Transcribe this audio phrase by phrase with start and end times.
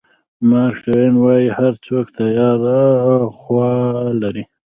[0.49, 2.79] مارک ټواین وایي هر څوک تیاره
[3.39, 3.71] خوا
[4.21, 4.43] لري.